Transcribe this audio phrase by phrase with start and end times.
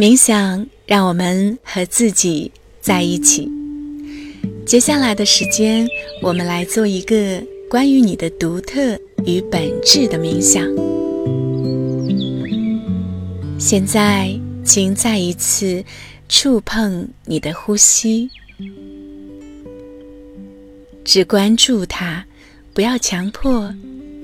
[0.00, 3.46] 冥想让我们和自己在一起。
[4.64, 5.86] 接下来的时间，
[6.22, 7.38] 我们来做一个
[7.68, 10.64] 关于你的独特与本质的冥想。
[13.58, 14.34] 现在，
[14.64, 15.84] 请再一次
[16.30, 18.30] 触碰你的呼吸，
[21.04, 22.24] 只关注它，
[22.72, 23.70] 不要强迫，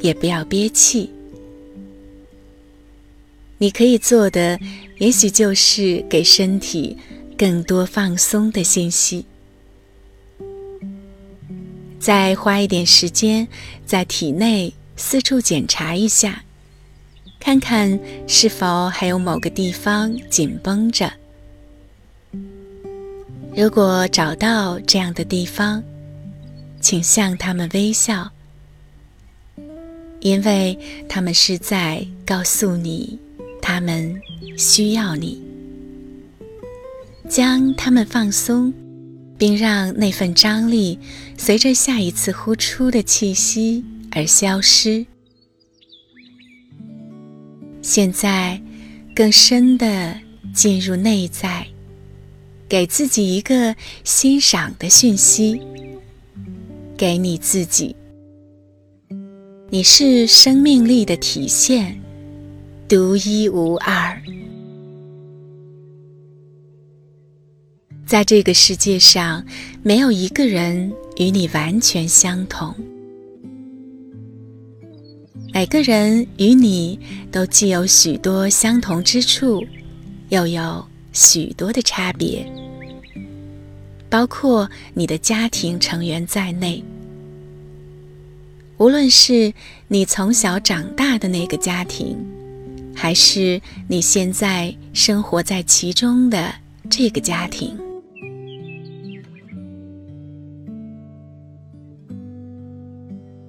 [0.00, 1.10] 也不要憋气。
[3.58, 4.58] 你可以做的，
[5.04, 6.96] 也许就是给身体
[7.36, 9.26] 更多放松的信息。
[12.00, 13.46] 再花一点时间，
[13.84, 16.42] 在体内四处检查一下，
[17.38, 21.12] 看看是否还有某个地方紧绷着。
[23.54, 25.84] 如果找到这样的地方，
[26.80, 28.30] 请向他们微笑，
[30.20, 30.78] 因为
[31.10, 33.18] 他们是在告诉你。
[33.74, 34.22] 他们
[34.56, 35.42] 需要你，
[37.28, 38.72] 将它们放松，
[39.36, 40.96] 并让那份张力
[41.36, 45.04] 随着下一次呼出的气息而消失。
[47.82, 48.62] 现在，
[49.12, 50.16] 更深的
[50.54, 51.66] 进入内在，
[52.68, 55.60] 给自己一个欣赏的讯息，
[56.96, 57.96] 给你自己，
[59.68, 62.03] 你是生命力的体现。
[62.86, 64.20] 独一无二，
[68.04, 69.42] 在这个世界上，
[69.82, 72.74] 没有一个人与你完全相同。
[75.54, 77.00] 每个人与你
[77.32, 79.64] 都既有许多相同之处，
[80.28, 82.46] 又有许多的差别，
[84.10, 86.84] 包括你的家庭成员在内。
[88.76, 89.54] 无论是
[89.88, 92.14] 你从小长大的那个家庭。
[92.94, 96.54] 还是你现在生活在其中的
[96.88, 97.76] 这个家庭，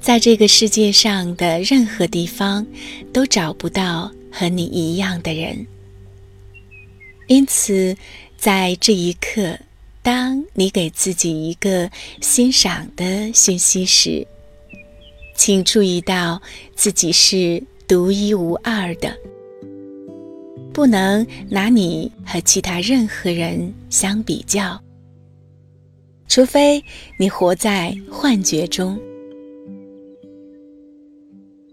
[0.00, 2.66] 在这个世界上的任何地方
[3.12, 5.66] 都找不到和你一样的人。
[7.28, 7.96] 因此，
[8.36, 9.58] 在这一刻，
[10.02, 14.26] 当你给自己一个欣赏的讯息时，
[15.34, 16.40] 请注意到
[16.74, 17.62] 自己是。
[17.88, 19.16] 独一无二的，
[20.72, 24.80] 不能拿你和其他任何人相比较，
[26.26, 26.82] 除非
[27.16, 28.98] 你活在幻觉中，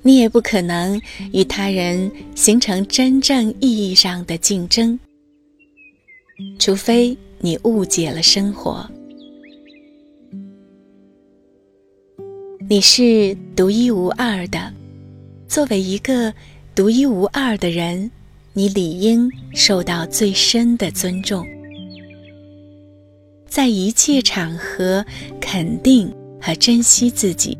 [0.00, 0.98] 你也不可能
[1.34, 4.98] 与他人形成真正意义上的竞争，
[6.58, 8.88] 除非你误解了生活。
[12.66, 14.77] 你是独一无二的。
[15.48, 16.32] 作为一个
[16.74, 18.10] 独一无二的人，
[18.52, 21.44] 你理应受到最深的尊重，
[23.46, 25.04] 在一切场合
[25.40, 27.56] 肯定和珍惜自己，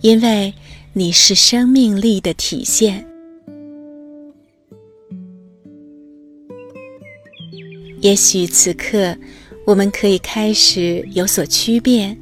[0.00, 0.52] 因为
[0.94, 3.06] 你是生命力的体现。
[8.00, 9.14] 也许此刻，
[9.66, 12.16] 我们可以开始有所区别，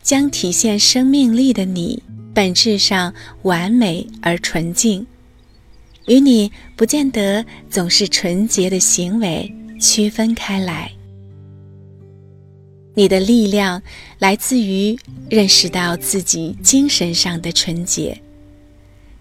[0.00, 2.00] 将体现生命力的你。
[2.34, 3.12] 本质上
[3.42, 5.06] 完美而纯净，
[6.06, 10.90] 与你不见得总是纯洁的行为区分开来。
[12.94, 13.82] 你的力量
[14.18, 14.98] 来自于
[15.30, 18.20] 认识到自己精神上的纯洁，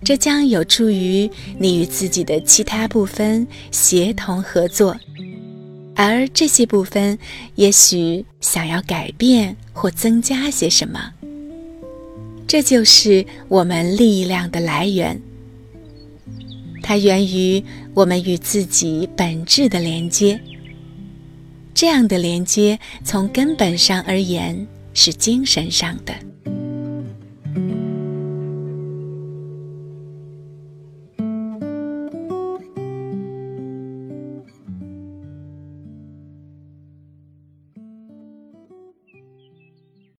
[0.04, 4.98] 这将有助于你与自己的其他部分协同合作，
[5.96, 7.18] 而这些部分
[7.56, 11.14] 也许想要改变或增加些什么。
[12.52, 15.22] 这就是我们力量的来源，
[16.84, 17.64] 它源于
[17.94, 20.38] 我们与自己本质的连接。
[21.74, 26.14] 这样的连接，从根本上而言是精神上的。